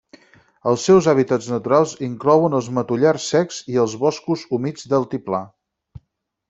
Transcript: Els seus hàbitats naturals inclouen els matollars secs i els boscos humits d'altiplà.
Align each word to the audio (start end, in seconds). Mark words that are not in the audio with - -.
Els 0.69 0.85
seus 0.87 1.09
hàbitats 1.11 1.49
naturals 1.51 1.93
inclouen 2.07 2.57
els 2.61 2.71
matollars 2.79 3.29
secs 3.35 3.61
i 3.75 3.81
els 3.85 3.95
boscos 4.07 4.47
humits 4.59 4.93
d'altiplà. 4.95 5.45